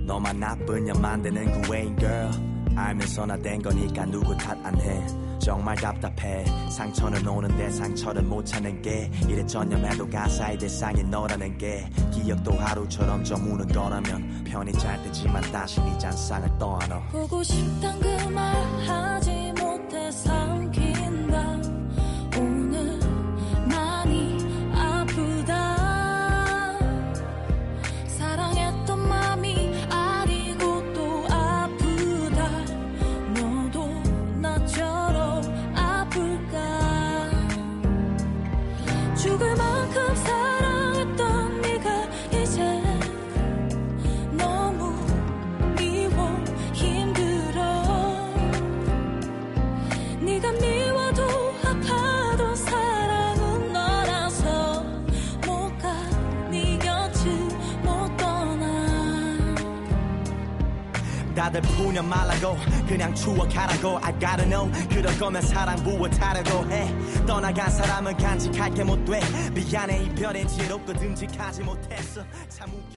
너만 0.06 0.40
나쁜 0.40 0.86
년 0.86 1.02
만드는 1.02 1.62
그 1.64 1.72
외인 1.72 1.98
girl 1.98 2.30
알면서 2.76 3.26
나 3.26 3.36
된 3.38 3.62
거니까 3.62 4.06
누구 4.06 4.36
탓 4.38 4.58
안 4.64 4.80
해. 4.80 5.06
정말 5.40 5.76
답답해. 5.76 6.44
상처는 6.72 7.28
오는데 7.28 7.70
상처를 7.70 8.24
못 8.24 8.44
찾는 8.46 8.82
게. 8.82 9.12
이래 9.28 9.46
전념해도 9.46 10.10
가사의 10.10 10.58
대상이 10.58 11.04
너라는 11.04 11.58
게. 11.58 11.86
기억도 12.12 12.54
하루처럼 12.54 13.24
저무는 13.24 13.68
거라면 13.68 14.44
편히 14.46 14.72
잘 14.74 15.02
때지만 15.04 15.42
다시 15.52 15.80
네 15.82 15.98
잔상을 15.98 16.58
떠안어 16.58 17.02
보고 17.12 17.44
싶단 17.44 18.00
그 18.00 18.16
말 18.30 18.56
하지 18.88 19.54
못해 19.60 20.12
삼 20.12 20.55
푸념 61.96 62.10
말라고 62.10 62.58
그냥 62.88 63.16
추억하라고. 63.16 64.00
I 64.04 64.20
gotta 64.20 64.46
know. 64.50 64.70
그럴 64.90 65.18
거면 65.18 65.42
사랑 65.42 65.78
부어타려고 65.78 66.70
해. 66.70 67.26
떠나간 67.26 67.72
사람은 67.72 68.18
간직할 68.18 68.74
게 68.74 68.84
못 68.84 69.06
돼. 69.06 69.22
미안해. 69.54 70.04
이별엔 70.04 70.46
지롭고 70.48 70.92
듬직하지 70.94 71.64
못했어. 71.64 72.22
참 72.50 72.70
웃겨. 72.70 72.96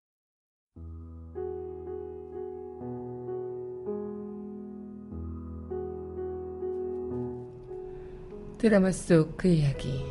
드라마 8.58 8.90
속 8.90 9.36
그 9.36 9.46
이야기. 9.46 10.04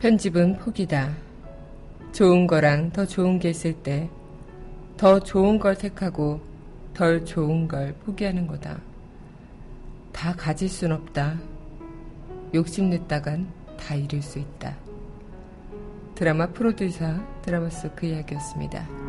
편집은 0.00 0.58
포기다. 0.58 1.23
좋은 2.14 2.46
거랑 2.46 2.92
더 2.92 3.04
좋은 3.04 3.38
게 3.38 3.50
있을 3.50 3.74
때 3.74 4.08
더 4.96 5.18
좋은 5.18 5.58
걸 5.58 5.76
택하고 5.76 6.40
덜 6.94 7.24
좋은 7.24 7.66
걸 7.66 7.94
포기하는 8.04 8.46
거다. 8.46 8.80
다 10.12 10.32
가질 10.34 10.68
순 10.68 10.92
없다. 10.92 11.38
욕심냈다간 12.54 13.48
다 13.76 13.94
잃을 13.96 14.22
수 14.22 14.38
있다. 14.38 14.76
드라마 16.14 16.46
프로듀서 16.46 17.16
드라마 17.42 17.68
속 17.70 17.96
그 17.96 18.06
이야기였습니다. 18.06 19.03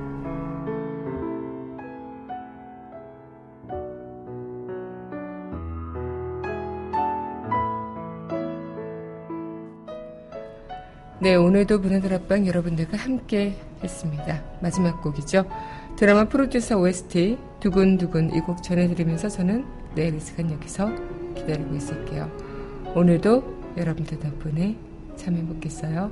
네, 11.26 11.34
오늘도 11.34 11.80
문화들 11.80 12.14
앞방 12.14 12.46
여러분들과 12.46 12.98
함께 12.98 13.56
했습니다. 13.84 14.44
마지막 14.62 15.02
곡이죠. 15.02 15.44
드라마 15.96 16.26
프로듀서 16.26 16.78
OST 16.78 17.40
두근두근 17.62 18.36
이 18.36 18.42
곡 18.42 18.62
전해드리면서 18.62 19.30
저는 19.30 19.66
내일 19.96 20.14
이 20.14 20.20
시간 20.20 20.52
여기서 20.52 20.88
기다리고 21.34 21.74
있을게요. 21.74 22.30
오늘도 22.94 23.74
여러분들 23.76 24.20
덕분에 24.20 24.78
참여해보겠어요. 25.16 26.12